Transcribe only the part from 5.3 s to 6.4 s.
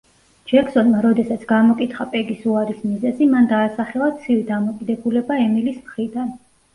ემილის მხრიდან.